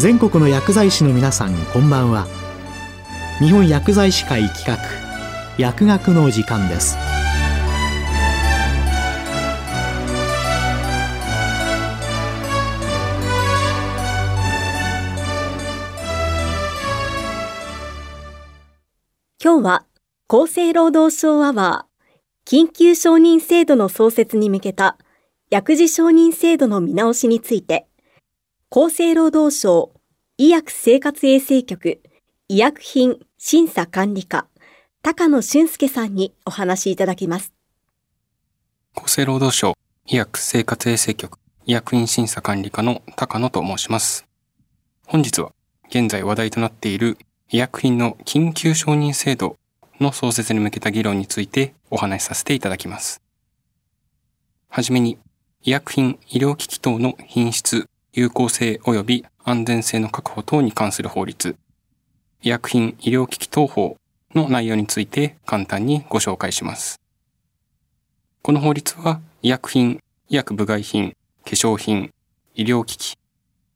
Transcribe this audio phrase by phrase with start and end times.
[0.00, 2.26] 全国の薬剤師の皆さんこんばんは。
[3.38, 4.78] 日本薬剤師会企画
[5.58, 6.96] 薬学の時間です。
[19.38, 19.84] 今日は
[20.28, 24.96] 厚生労働省アワー緊急承認制度の創設に向けた
[25.50, 27.86] 薬事承認制度の見直しについて
[28.72, 29.92] 厚生労働省
[30.42, 32.00] 医薬生活衛生局
[32.48, 34.46] 医薬品審査管理課
[35.02, 37.52] 高野俊介さんにお話いただきます
[38.96, 39.74] 厚生労働省
[40.06, 44.26] 医薬生活衛生局医薬品審査管理課の高野と申します
[45.06, 45.52] 本日は
[45.90, 47.18] 現在話題となっている
[47.50, 49.58] 医薬品の緊急承認制度
[50.00, 53.20] の創設に向けた議論についてお話しさせていただきます。
[54.70, 55.18] はじめに、
[55.62, 61.56] 医薬品医療機器等の品質、有効性及び安全性の確保等に関する法律、
[62.42, 63.96] 医薬品医療機器等法
[64.34, 67.00] の内容について簡単にご紹介します。
[68.42, 72.12] この法律は医薬品、医薬部外品、化粧品、
[72.54, 73.16] 医療機器、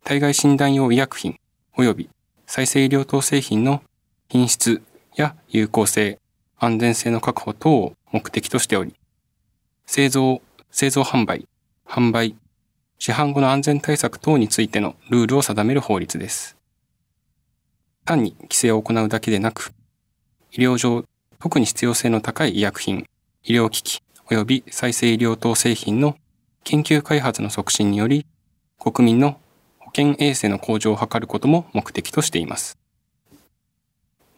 [0.04, 1.38] 体外診断用医薬品
[1.76, 2.10] 及び
[2.46, 3.82] 再生医療等製品の
[4.28, 4.82] 品質
[5.16, 6.18] や有効性、
[6.58, 8.94] 安全性の確保等を目的としており、
[9.86, 10.40] 製造、
[10.70, 11.48] 製造販売、
[11.86, 12.36] 販売、
[12.98, 16.56] 市販後の安全対策等についてのルールを定める法律です。
[18.04, 19.72] 単に規制を行うだけでなく、
[20.52, 21.04] 医療上
[21.38, 23.06] 特に必要性の高い医薬品、
[23.42, 26.16] 医療機器及び再生医療等製品の
[26.64, 28.26] 研究開発の促進により、
[28.78, 29.38] 国民の
[29.78, 32.78] 保健衛生の向上を図ることも目的としています。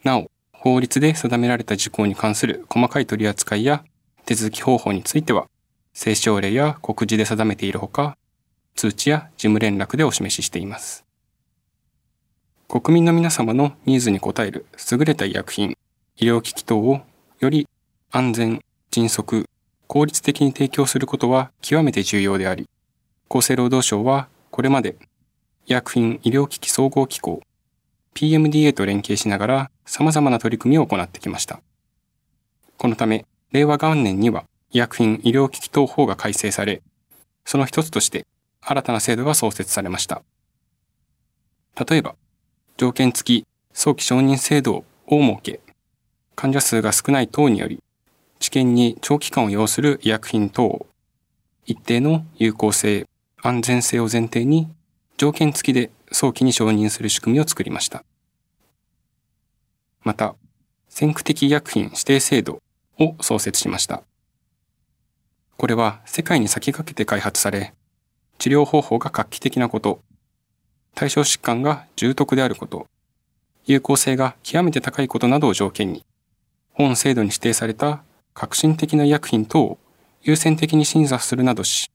[0.02, 3.84] なお、法律で定められた事項に関する細かい取り扱いや
[4.24, 5.46] 手続き方法については、
[5.92, 8.16] 政省令や告示で定めているほか、
[8.76, 11.04] 通知や事務連絡でお示ししています。
[12.68, 15.76] 国民の皆様のニーズに応える優れた医薬品、
[16.18, 17.00] 医療機器等を
[17.40, 17.66] より
[18.10, 19.48] 安全、迅速、
[19.86, 22.68] 効率的に提供することは極めて重要であり、
[23.30, 24.96] 厚生労働省はこれまで
[25.66, 27.42] 医薬品医療機器総合機構
[28.14, 31.60] PMDA と連携しながら様々な取り組みを行ってきました。
[32.76, 36.82] このため、令和元年には医薬品医療機器等法が改正され、
[37.44, 38.26] その一つとして
[38.68, 40.22] 新たな制度が創設されました。
[41.88, 42.16] 例えば、
[42.76, 45.60] 条件付き早期承認制度を設け、
[46.34, 47.80] 患者数が少ない等により、
[48.40, 50.86] 治験に長期間を要する医薬品等を、
[51.64, 53.06] 一定の有効性、
[53.40, 54.68] 安全性を前提に
[55.16, 58.04] 条件付きで早期に承認する仕組みを作りました。
[60.02, 60.34] また、
[60.88, 62.60] 先駆的医薬品指定制度
[62.98, 64.02] を創設しました。
[65.56, 67.74] これは世界に先駆けて開発され、
[68.38, 70.00] 治療方法が画期的なこと、
[70.94, 72.86] 対象疾患が重篤であること、
[73.64, 76.04] 有効性が極めて高いことなどを条件に、
[76.72, 78.02] 本制度に指定された
[78.34, 79.78] 革新的な医薬品等を
[80.22, 81.90] 優先的に審査するなどし、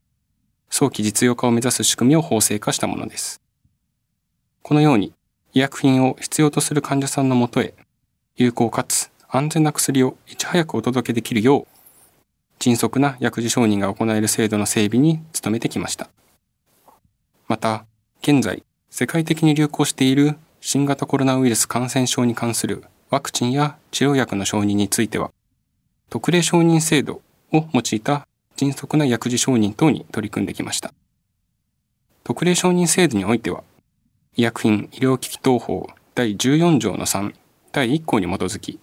[0.70, 3.42] 早期実用化を目指す仕組みを法制化したものです。
[4.64, 5.14] このように
[5.54, 7.74] 医薬品を必要とする患者さんのもとへ
[8.38, 11.68] 有効かつ安全な薬をいち早くお届けできるよう
[12.60, 16.10] 迅速な薬事承認が行える制度の整備に努めてきました。
[17.52, 17.86] また、
[18.22, 25.32] 現在世界的に流行している新型コロナウイルス感染症に関するワクチンや治療薬の承認については、
[26.10, 28.26] 特例承認制度を用いた
[28.56, 30.94] 迅速な薬事承認等に取り組んできました。
[32.24, 33.66] 特例承認制度においては、
[34.38, 37.36] 医薬品医療機器等法第14条の3
[37.74, 38.80] 第1項に基づき、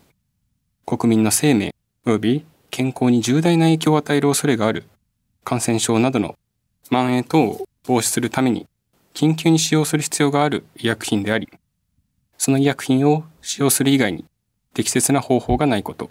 [0.84, 1.74] 国民の生命
[2.04, 4.84] 及び健康に重大な影響を与える恐れがある
[5.42, 6.36] 感染症などの
[6.90, 8.66] 蔓延等を防止するために
[9.14, 11.48] 緊急に使用する必要がある医薬品であり、
[12.36, 14.26] その医薬品を使用する以外に
[14.74, 16.10] 適切な方法がないこと、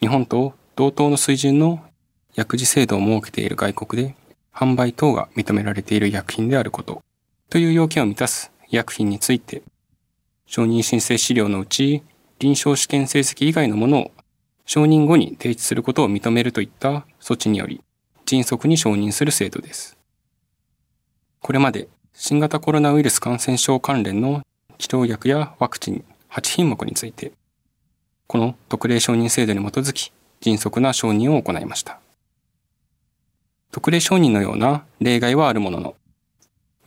[0.00, 1.82] 日本と同等の水準の
[2.34, 4.14] 薬事制度を設けている外国で
[4.52, 7.02] 販売等が認められている医薬品であること、
[7.48, 9.62] という要件を満たす医薬品について、
[10.44, 12.02] 承認申請資料のうち
[12.40, 14.10] 臨床試験成績以外のものを
[14.66, 17.80] 承認後に提出することを認めるといった措置により、
[18.26, 19.96] 迅速に承認する制度です。
[21.44, 24.40] これまで新型コロナウイルス感染症関連の
[24.78, 27.32] 治療薬やワクチン8品目について、
[28.26, 30.10] この特例承認制度に基づき
[30.40, 32.00] 迅速な承認を行いました。
[33.72, 35.96] 特例承認のような例外はあるものの、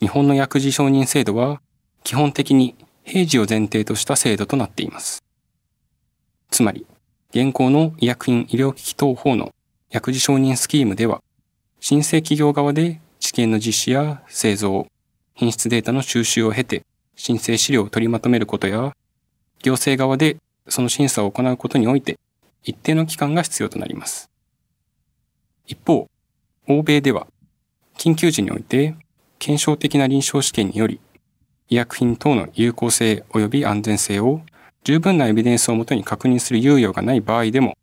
[0.00, 1.60] 日本の薬事承認制度は
[2.02, 5.22] 基本的に平時を前提とした制度となっています。
[6.50, 6.84] つまり、
[7.30, 9.54] 現行の医薬品医療機器等法の
[9.90, 11.22] 薬事承認スキームでは、
[11.78, 14.86] 申請企業側で治験の実施や製造、
[15.34, 16.84] 品質データの収集を経て、
[17.14, 18.92] 申請資料を取りまとめることや、
[19.62, 20.36] 行政側で
[20.68, 22.18] その審査を行うことにおいて
[22.62, 24.30] 一定の期間が必要となります。
[25.66, 26.08] 一方、
[26.68, 27.26] 欧米では
[27.96, 28.94] 緊急時において
[29.38, 31.00] 検証的な臨床試験により
[31.68, 34.42] 医薬品等の有効性及び安全性を
[34.84, 37.76] 十分なエビデンスをもとに確認する猶予がない場合でも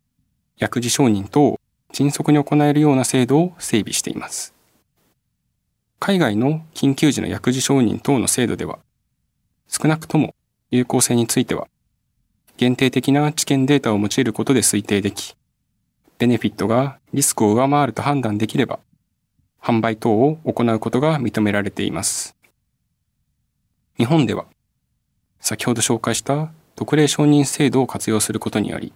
[0.58, 1.60] 薬事承認等を
[1.92, 4.55] 迅速に行えるような制度を整備しています。
[6.00, 8.80] 海外の緊急時の薬事承認等の制度では
[9.68, 10.36] 少なくとも
[10.71, 11.68] 有効性については
[12.57, 15.36] 限定的な知見データを用いることで推定でき、
[16.18, 18.80] ベネフィットがリスクを上回ると判断できれば、
[19.62, 22.36] 販売等を行うことが認められています。
[23.97, 24.45] 日本では、
[25.42, 28.94] 先ほど紹介した特例承認制度を活用することにより、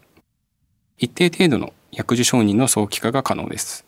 [0.97, 3.85] 一定程度の薬事承認の早期化が可能です。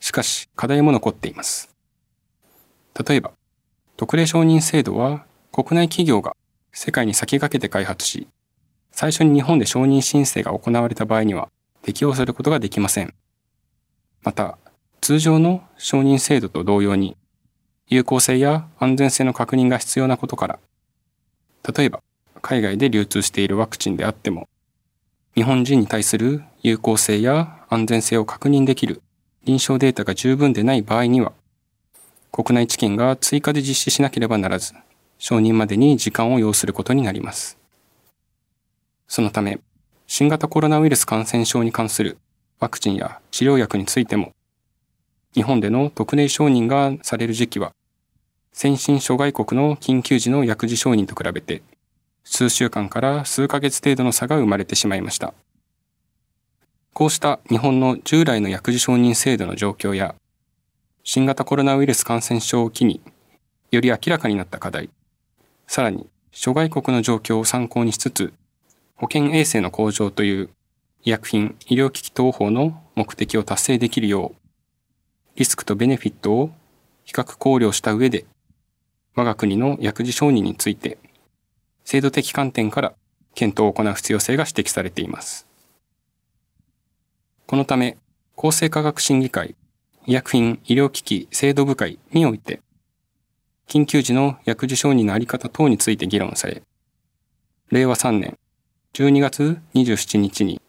[0.00, 1.71] しかし、課題も残っています。
[2.98, 3.32] 例えば、
[3.96, 6.36] 特例承認制度は国内企業が
[6.72, 8.28] 世界に先駆けて開発し、
[8.90, 11.48] 最初に日本で承認申請が行われた場合には
[11.82, 13.14] 適用することができません。
[14.22, 14.58] また、
[15.00, 17.16] 通常の承認制度と同様に、
[17.88, 20.58] 有効性や安全性の確認が必要なことから、
[21.76, 22.02] 例えば
[22.40, 24.48] 海外で流通しているワクチンであっても、
[25.34, 29.02] 日本人に対する有効性や安全性を確認できる
[29.44, 31.32] 臨床データが十分でない場合には、
[32.32, 34.72] 国内知見が追加で実施しなければならず、
[35.18, 37.58] 承認までに時間を要することになります。
[39.06, 39.60] そのため、
[40.06, 42.16] 新型コロナウイルス感染症に関する
[42.58, 44.32] ワクチンや治療薬についても、
[45.34, 47.72] 日本での特例承認がされる時期は、
[48.54, 51.62] 先進諸外国の緊急時の薬事承認と比べて、
[52.24, 55.34] 数週間から数ヶ月程度の差が生まれてしまいました。
[56.94, 60.14] こうした日本の従来の薬事承認制度の状況や、
[61.04, 63.00] 新型コロナウイルス感染症を機に
[63.72, 64.90] より明らかになった課題、
[65.66, 68.32] さらに、諸外国の状況を参考にしつつ、
[68.94, 70.50] 保健衛生の向上という
[71.02, 74.36] 医薬品、医療機器等法の目的を達成できるよう、
[75.36, 76.50] リスクとベネフィットを
[77.04, 78.26] 比較考慮した上で、
[79.14, 80.98] 我が国の薬事承認について、
[81.84, 82.94] 制度的観点から
[83.34, 85.46] 検討を行う必要性が指摘されています。
[87.46, 87.96] このため、
[88.36, 89.56] 厚生科学審議会、
[90.06, 92.60] 医薬品医療機器制度部会において、
[93.68, 96.62] 緊急時の薬事承認のあり方等について議論され、
[97.70, 98.36] 令和3年
[98.94, 100.60] 12月27日に、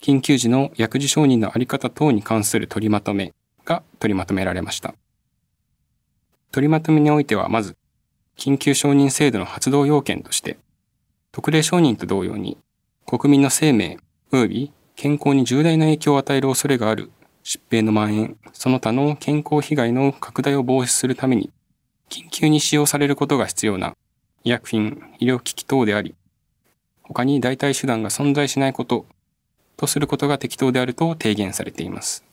[0.00, 3.32] 緊急時の薬事承認のあり方等に関する取りまとめ
[3.64, 4.94] が取りまとめられました。
[6.50, 7.76] 取りまとめにおいては、まず、
[8.36, 10.58] 緊急承認制度の発動要件として、
[11.32, 12.58] 特例承認と同様に、
[13.06, 13.98] 国民の生命
[14.32, 17.10] 及び健康に重大な影響を与える恐れがある
[17.44, 21.50] 疾病の蔓延、その他の健康被害の拡大を防止するために
[22.08, 23.94] 緊急に使用されることが必要な
[24.44, 26.14] 医薬品、医療機器等であり、
[27.02, 29.06] 他に代替手段が存在しないこと
[29.76, 32.24] とすることが適当であると提言されています。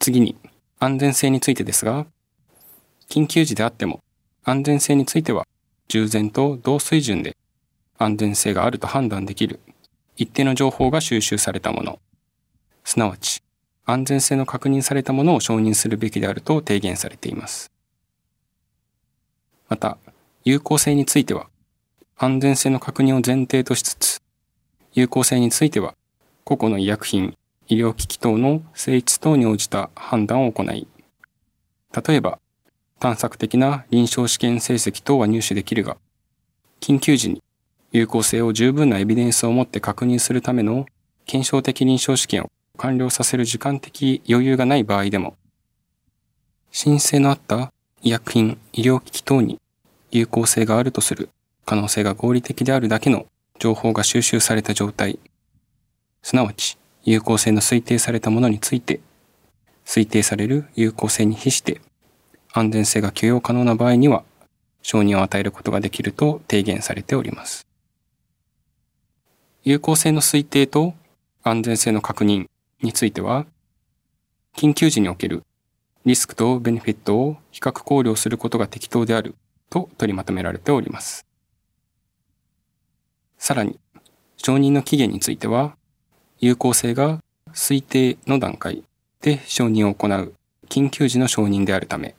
[0.00, 0.36] 次に、
[0.78, 2.06] 安全性についてですが、
[3.08, 4.00] 緊急時であっても
[4.44, 5.46] 安全性については
[5.88, 7.36] 従前と同水準で
[7.98, 9.60] 安全性があると判断できる
[10.16, 11.98] 一定の情報が収集されたもの、
[12.84, 13.42] すなわち
[13.84, 17.70] 安全性の確認されたものを承認するべきであると提言されています。
[19.68, 19.98] また、
[20.44, 21.48] 有効性については、
[22.16, 24.22] 安全性の確認を前提としつつ、
[24.92, 25.94] 有効性については、
[26.44, 27.36] 個々の医薬品、
[27.68, 30.88] 医療機器等の性質等に応じた判断を行い、
[32.06, 32.38] 例えば、
[32.98, 35.96] 探索的な臨床試験成績等は入手できるが、
[36.80, 37.42] 緊急時に
[37.92, 40.86] 有効性を十分なエビデンスを持って確認するための
[41.26, 42.50] 検証的臨床試験を
[42.80, 45.36] 完了させる時間的余裕がない場合でも、
[46.72, 49.60] 申請のあった医薬品、医療機器等に
[50.10, 51.28] 有効性があるとする
[51.66, 53.26] 可能性が合理的であるだけの
[53.58, 55.18] 情報が収集された状態、
[56.22, 59.00] すなわち有効性の推定されたものについて、
[59.84, 61.82] 推定される有効性に比して
[62.50, 64.24] 安全性が許容可能な場合には
[64.80, 67.66] 承認を与えることができると提言されております。
[69.64, 70.94] 有効性の推定と
[71.42, 72.46] 安全性の確認
[72.82, 73.46] については、
[74.56, 75.44] 緊急時における
[76.04, 79.34] リスクとベネフィットを比較考慮することが適当である
[79.68, 81.26] と取りまとめられております。
[83.38, 83.78] さらに、
[84.36, 85.76] 承認の期限については、
[86.38, 87.20] 有効性が
[87.52, 88.84] 推定の段階
[89.20, 90.34] で承認を行う
[90.68, 92.14] 緊急時の承認であるため、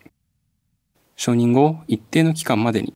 [1.15, 2.96] 承認後一定の期間までに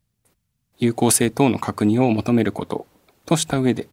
[0.77, 2.85] 有効性等の確認を求めること
[3.25, 3.87] とした上で、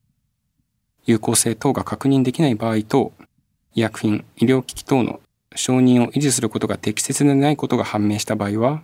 [1.04, 3.12] 有効性等が確認できない場合と、
[3.74, 5.20] 医薬品、医療機器等の
[5.54, 8.82] 承認を維持することが適切でないことが判明した場合は、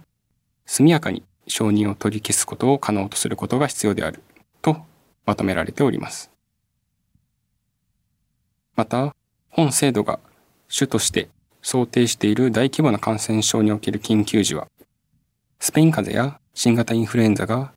[0.67, 4.23] 速やかに承認を取り消すことを可能とすることが必要である
[4.63, 4.77] と
[5.27, 6.31] まとめられております。
[8.77, 9.15] また、
[9.51, 10.21] 本制度が
[10.69, 11.29] 主として
[11.63, 14.69] 想定している大規模な感染症における緊急時は、
[15.59, 17.73] スペイン風邪や新型インフルエンザが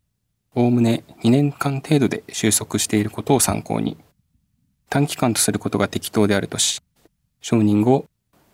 [0.54, 3.98] おおむね2年間程度で収束していることを参考に、
[4.90, 6.82] 短期間とすることが適当であるとし、
[7.42, 8.06] 承認後、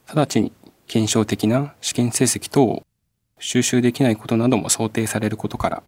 [0.07, 0.51] 直ちに
[0.87, 2.83] 検証的な試験成績等を
[3.39, 5.83] 収集できないことなども想定されることから、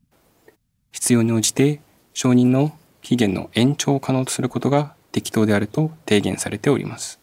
[0.92, 1.80] 必要に応じて
[2.14, 7.20] 承認の期限の延長を可能とすることが適当であると提言されております。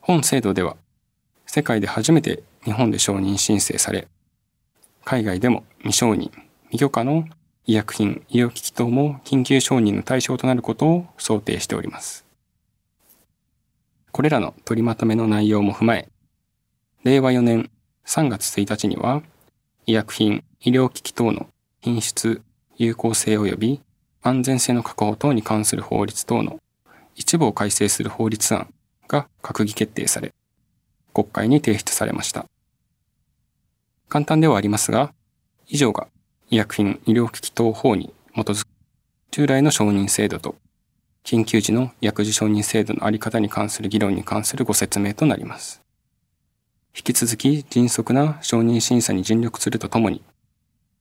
[0.00, 0.76] 本制度では、
[1.46, 4.08] 世界で初めて日本で承認申請され、
[5.04, 6.30] 海外でも未承認、
[6.70, 7.24] 未許可の
[7.66, 12.27] 医薬品、医療機器等も緊急承認の対象となることを想定しております。
[14.12, 16.08] これらの取りまとめの内容も踏まえ、
[17.04, 17.70] 令和4年
[18.06, 19.22] 3月1日には、
[19.86, 21.46] 医薬品、医療機器等の
[21.80, 22.42] 品質、
[22.76, 23.80] 有効性及び
[24.22, 26.58] 安全性の確保等に関する法律等の
[27.14, 28.72] 一部を改正する法律案
[29.08, 30.32] が閣議決定され、
[31.14, 32.46] 国会に提出されました。
[34.08, 35.12] 簡単ではありますが、
[35.66, 36.08] 以上が
[36.50, 38.68] 医薬品医療機器等法に基づく
[39.30, 40.56] 従来の承認制度と
[41.24, 45.82] 緊急時の薬事承認制度のあり方に関する議論に関するご説明となります。
[46.96, 50.22] 引き続き迅速な承認審査に尽力するとともに、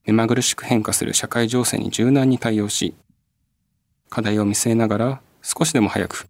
[0.05, 2.93] 目まぐるしく変化する社会情勢に柔軟に対応し、
[4.09, 6.27] 課題を見据えながら少しでも早く、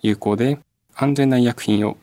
[0.00, 0.58] 有効で
[0.94, 1.96] 安全な医薬品を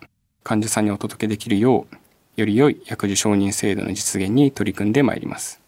[0.44, 1.96] 患者さんにお届けできるよう、
[2.36, 5.62] より良い薬事承認制度の実現に取り組んでまいります。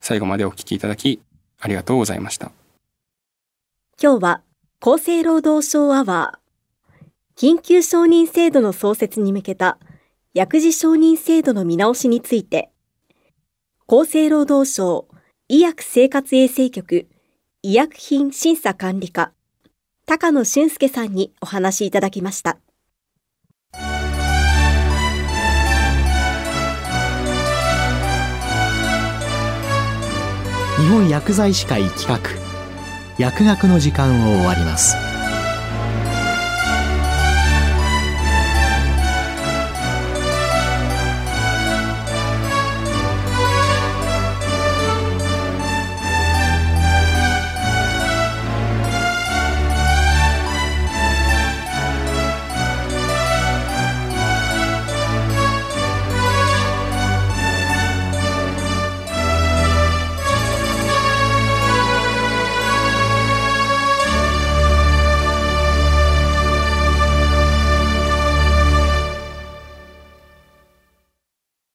[0.00, 1.20] 最後までお聞きいただき、
[1.60, 2.52] ありがとうございました。
[3.98, 4.42] 今日は、
[4.82, 9.78] 厚生労働省アワー、緊急承認制度の創設に向けた
[10.34, 12.70] 薬事承認制度の見直しについて、
[13.88, 15.08] 厚生労働省
[15.48, 17.08] 医薬生活衛生局
[17.62, 19.32] 医薬品審査管理課、
[20.04, 22.58] 高野俊介さんにお話しいただきました。
[30.78, 32.45] 日本薬剤師会企画
[33.18, 35.05] 薬学の時間を終わります。